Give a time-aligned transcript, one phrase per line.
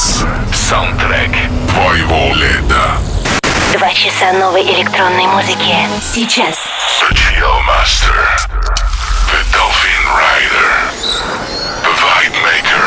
[0.00, 0.24] Residence.
[0.54, 1.30] Саундтрек
[1.68, 2.96] твоего лета.
[3.76, 5.74] Два часа новой электронной музыки.
[6.02, 6.56] Сейчас.
[7.00, 8.14] The Chill Master.
[9.30, 10.70] The Dolphin Rider.
[11.82, 12.86] The Vibe Maker.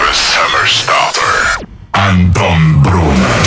[0.00, 1.64] The Summer Starter.
[1.92, 3.40] Антон Брунер.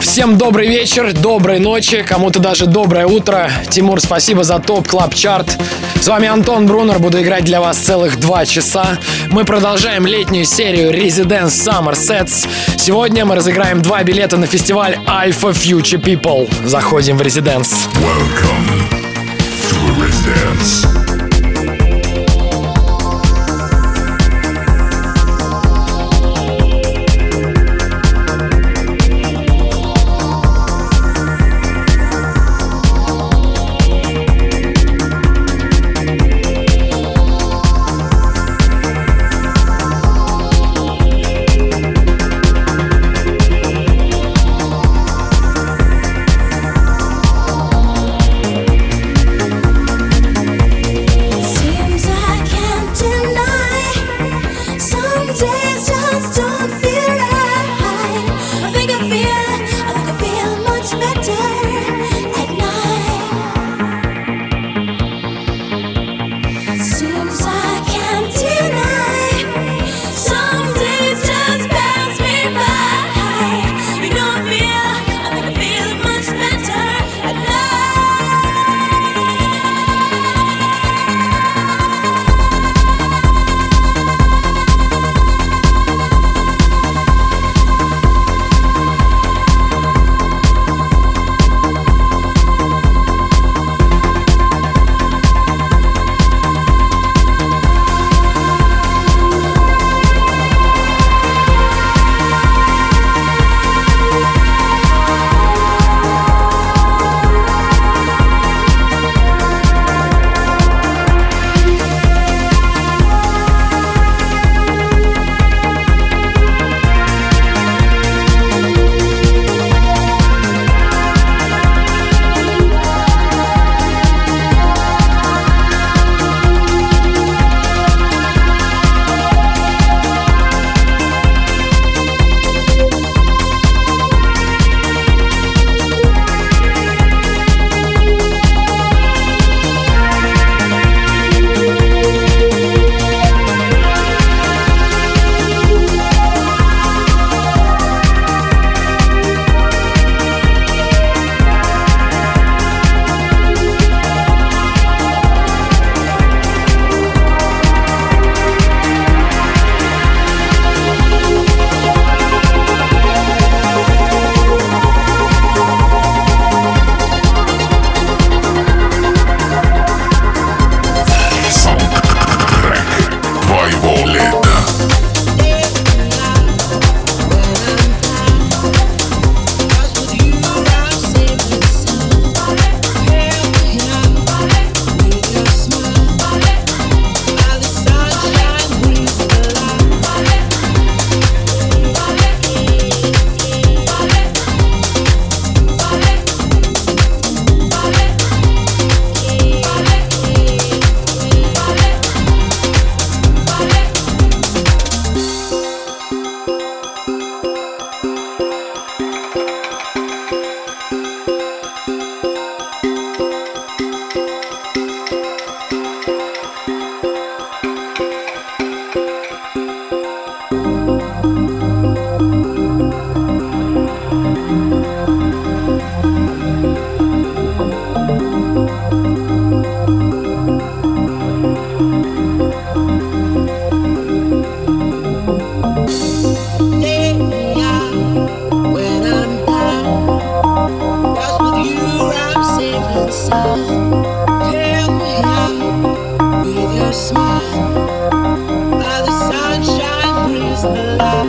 [0.00, 3.50] Всем добрый вечер, доброй ночи, кому-то даже доброе утро.
[3.70, 5.56] Тимур, спасибо за топ клаб чарт.
[6.00, 8.98] С вами Антон Брунер, буду играть для вас целых два часа.
[9.28, 12.48] Мы продолжаем летнюю серию Residence Summer Sets.
[12.78, 16.48] Сегодня мы разыграем два билета на фестиваль Alpha Future People.
[16.66, 17.74] Заходим в Residence.
[18.00, 18.88] Welcome
[19.68, 20.99] to Residence.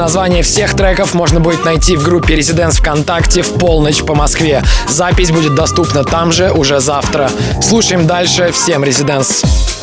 [0.00, 4.62] Название всех треков можно будет найти в группе Residence ВКонтакте в полночь по Москве.
[4.88, 7.30] Запись будет доступна там же уже завтра.
[7.62, 8.50] Слушаем дальше.
[8.50, 9.79] Всем Residence.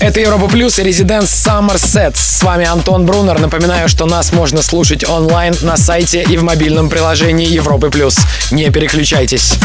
[0.00, 2.12] Это Европа Плюс и Резиденс Summer Set.
[2.14, 3.38] С вами Антон Брунер.
[3.38, 8.16] Напоминаю, что нас можно слушать онлайн на сайте и в мобильном приложении Европы Плюс.
[8.50, 9.58] Не переключайтесь.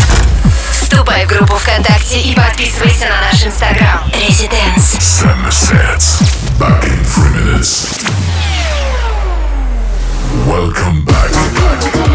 [0.72, 4.12] Вступай в группу ВКонтакте и подписывайся на наш инстаграм.
[4.14, 4.96] Резиденс.
[5.00, 6.22] Summer sets.
[6.60, 7.88] Back in three minutes.
[10.46, 12.15] Welcome back.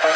[0.04, 0.11] you.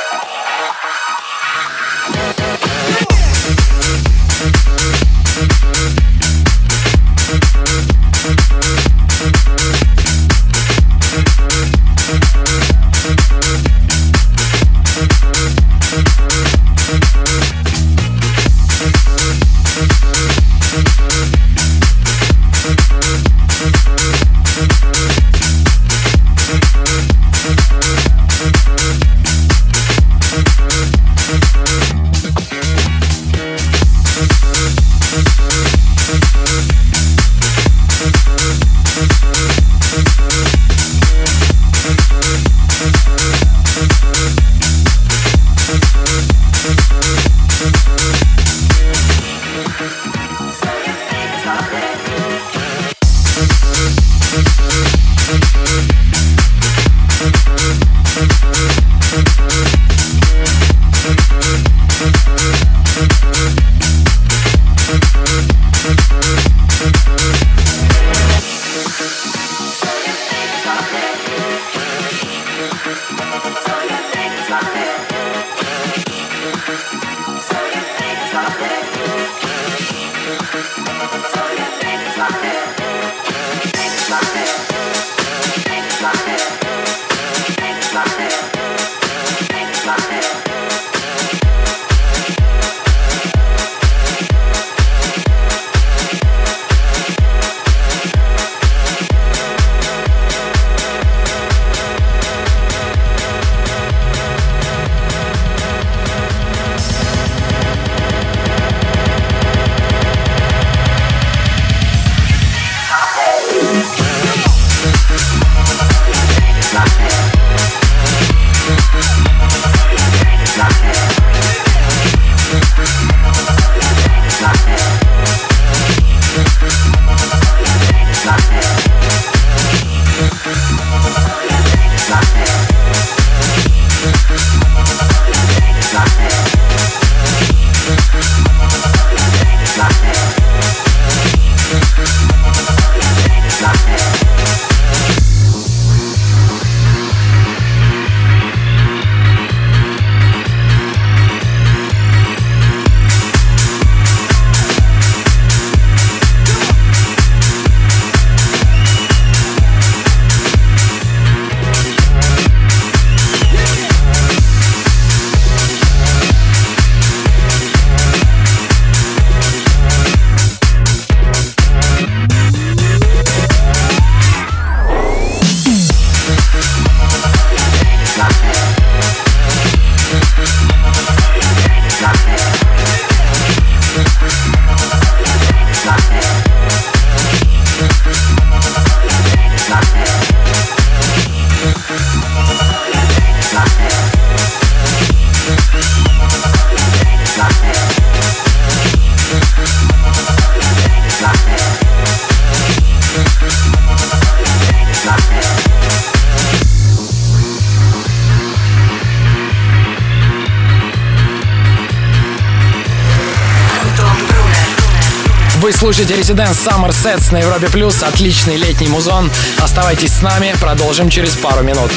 [215.87, 218.03] Слушаете Residence Summer Sets на Европе Плюс.
[218.03, 219.31] Отличный летний музон.
[219.63, 221.93] Оставайтесь с нами, продолжим через пару минут.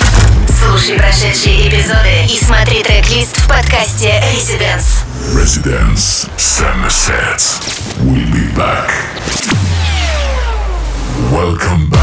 [0.63, 5.06] Слушай прошедшие эпизоды и смотри трек-лист в подкасте Residence.
[5.34, 7.63] Residence Summer Sets.
[8.04, 8.91] We'll be back.
[11.32, 11.98] Welcome back.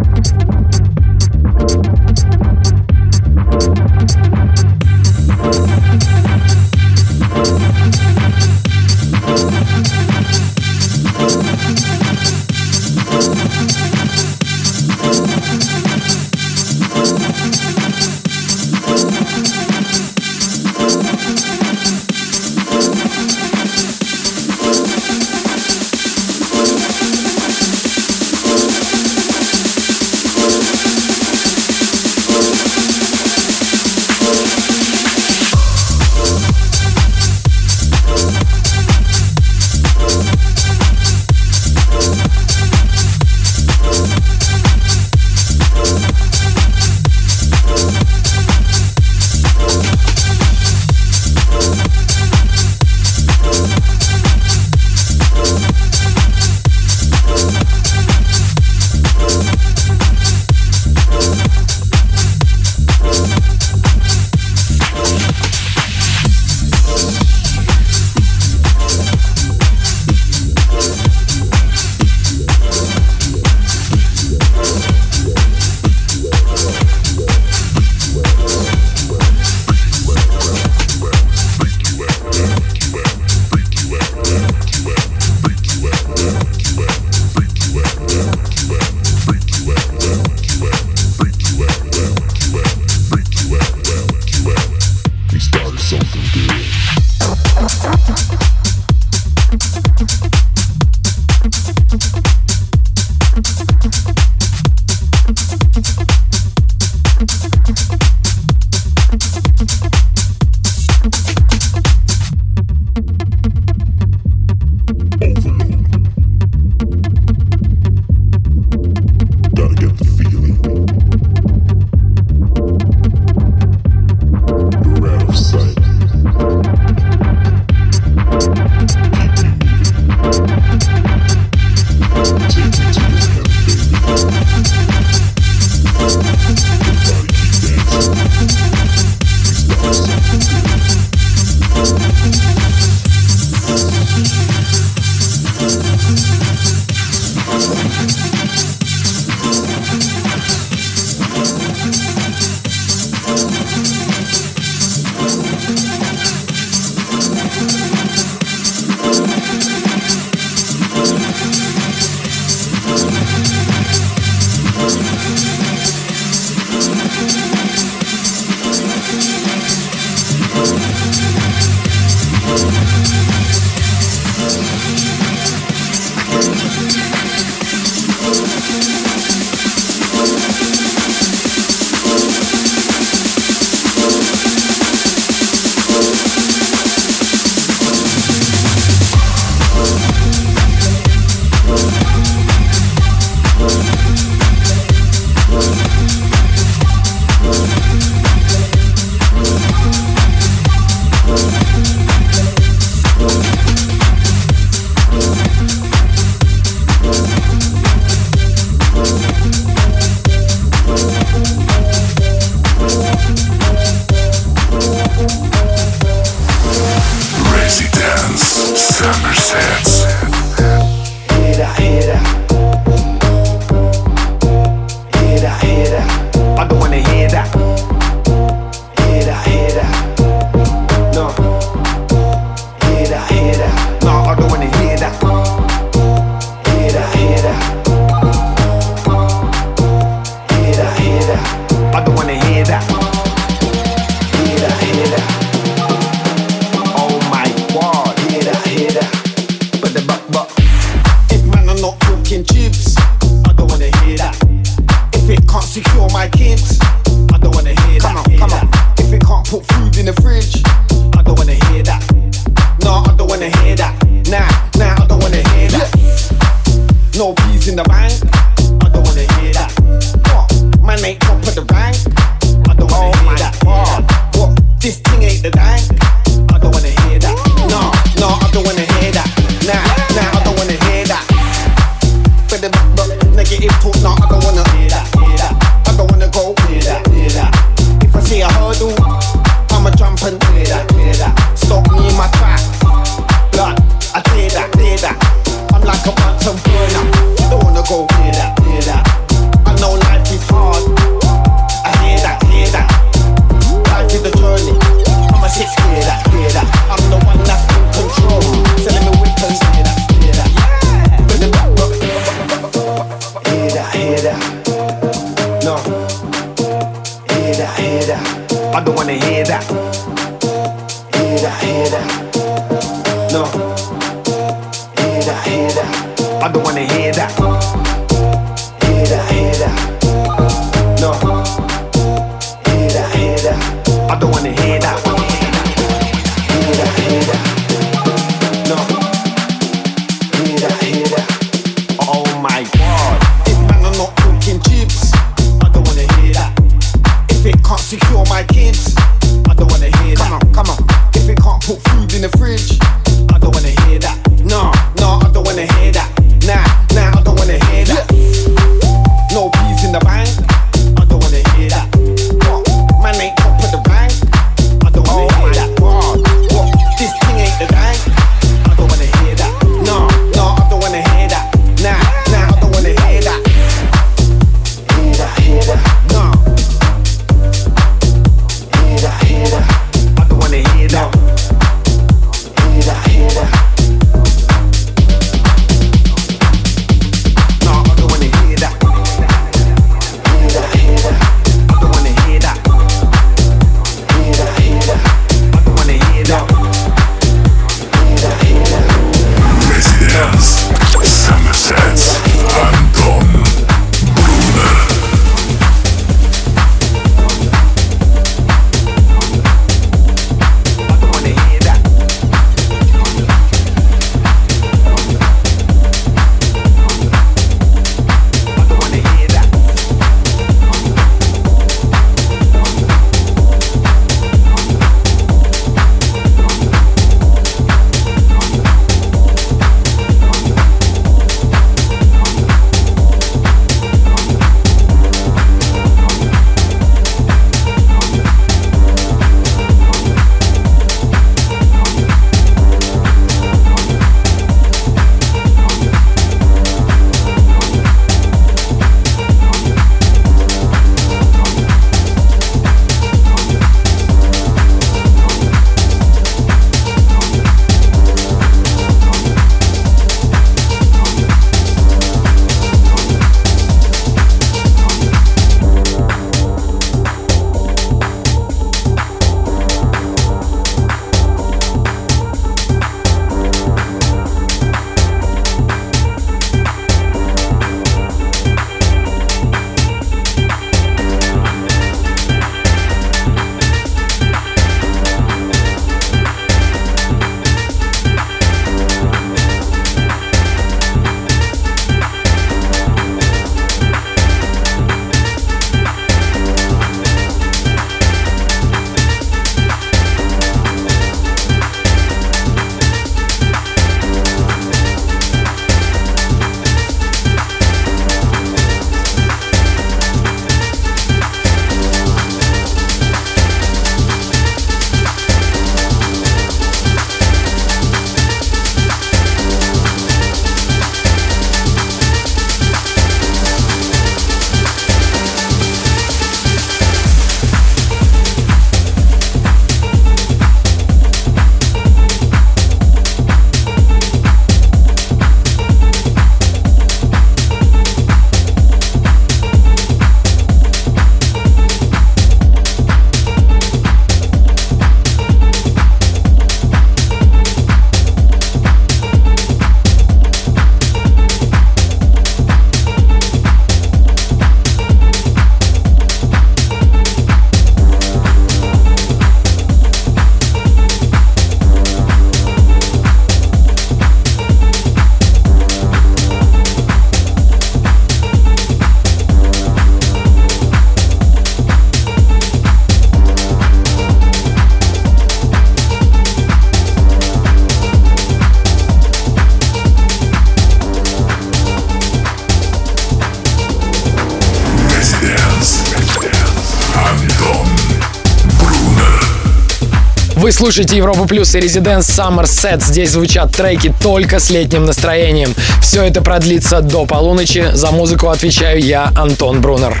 [590.56, 592.82] Слушаете Европу Плюс и Резиденс Summer Set.
[592.82, 595.54] Здесь звучат треки только с летним настроением.
[595.82, 597.72] Все это продлится до полуночи.
[597.74, 600.00] За музыку отвечаю я, Антон Брунер.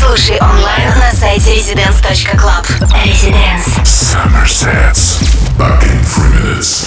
[0.00, 2.64] Слушай онлайн на сайте residence.club.
[3.04, 3.82] Residence.
[3.84, 5.20] Summer Sets.
[5.58, 6.86] Back in three minutes.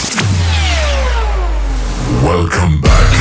[2.24, 3.12] Welcome back.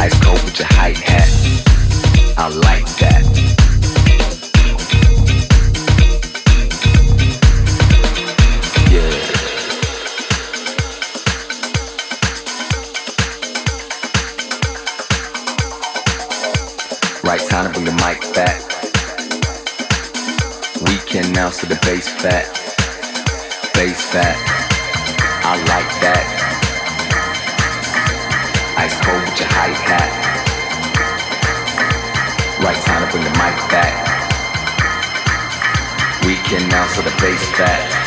[0.00, 1.28] Ice cold with your high hat.
[2.36, 3.07] I like that.
[22.18, 22.46] Fat.
[23.74, 24.34] Bass fat.
[25.46, 26.24] I like that.
[28.76, 30.10] Ice cold with your high hat.
[32.58, 33.94] Right time to bring the mic back.
[36.26, 37.97] We can now see the bass fat.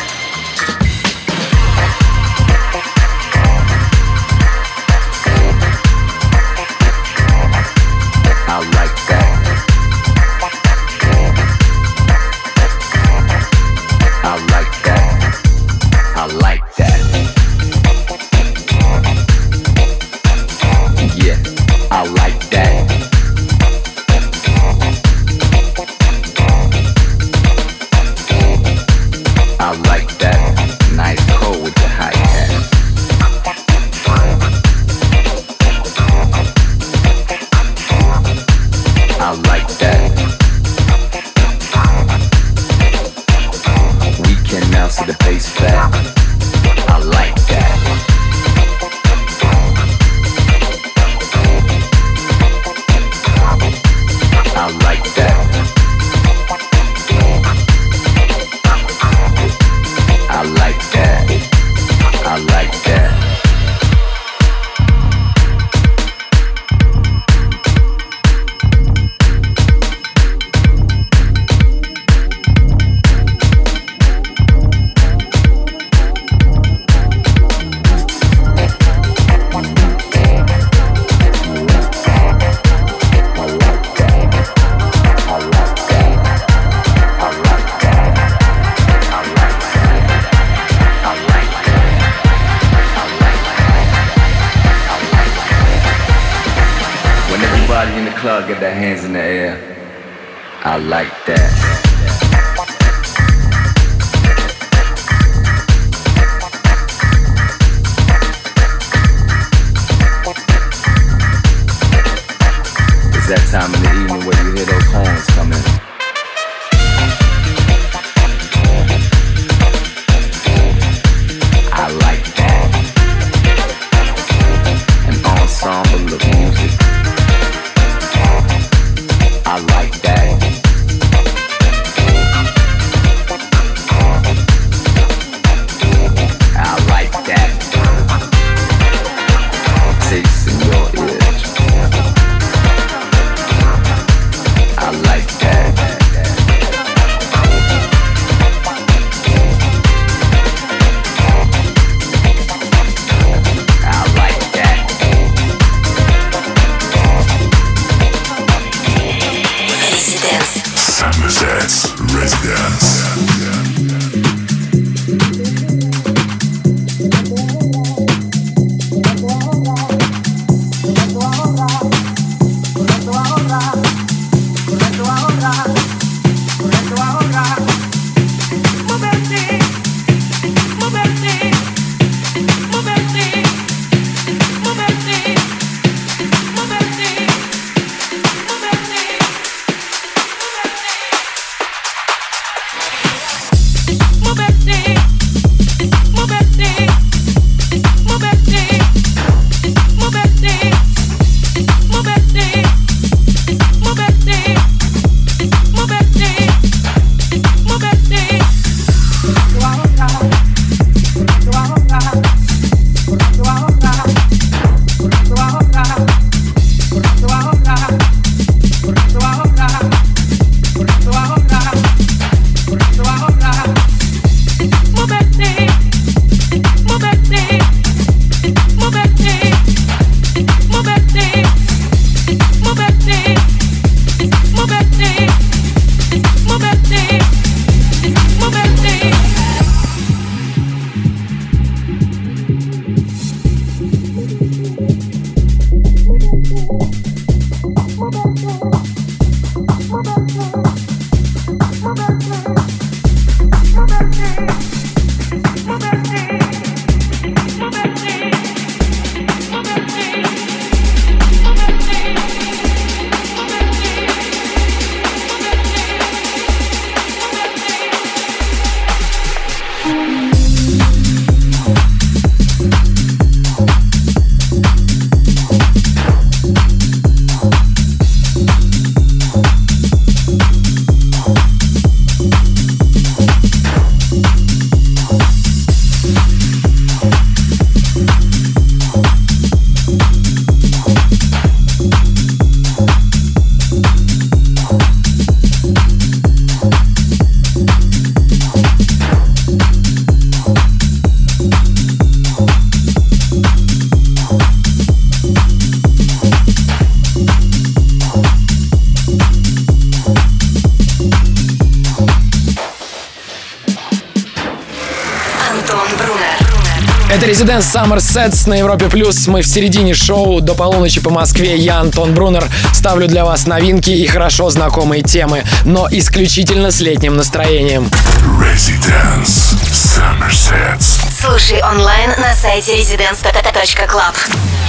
[317.42, 319.26] Резиденс Summer Sets на Европе Плюс.
[319.26, 320.40] Мы в середине шоу.
[320.40, 321.56] До полуночи по Москве.
[321.56, 327.16] Я, Антон Брунер, ставлю для вас новинки и хорошо знакомые темы, но исключительно с летним
[327.16, 327.90] настроением.
[328.38, 331.00] Residence Summer Sets.
[331.20, 334.61] Слушай онлайн на сайте residence.club.